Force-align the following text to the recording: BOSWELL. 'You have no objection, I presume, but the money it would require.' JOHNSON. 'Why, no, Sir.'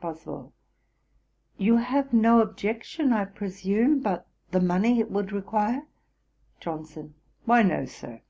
BOSWELL. 0.00 0.52
'You 1.58 1.78
have 1.78 2.12
no 2.12 2.40
objection, 2.40 3.12
I 3.12 3.24
presume, 3.24 3.98
but 4.00 4.28
the 4.52 4.60
money 4.60 5.00
it 5.00 5.10
would 5.10 5.32
require.' 5.32 5.88
JOHNSON. 6.60 7.14
'Why, 7.46 7.62
no, 7.64 7.84
Sir.' 7.86 8.20